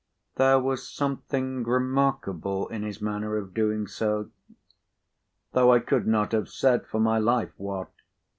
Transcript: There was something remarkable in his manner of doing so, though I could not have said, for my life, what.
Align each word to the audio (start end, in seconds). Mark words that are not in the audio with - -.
There 0.37 0.57
was 0.57 0.89
something 0.89 1.63
remarkable 1.63 2.67
in 2.69 2.81
his 2.81 3.03
manner 3.03 3.37
of 3.37 3.53
doing 3.53 3.85
so, 3.85 4.31
though 5.51 5.71
I 5.71 5.77
could 5.77 6.07
not 6.07 6.31
have 6.31 6.49
said, 6.49 6.87
for 6.87 6.99
my 6.99 7.19
life, 7.19 7.51
what. 7.55 7.91